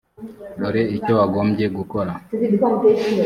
dore 0.59 0.81
icyo 0.97 1.13
wagombye 1.19 1.65
gukora 1.77 2.11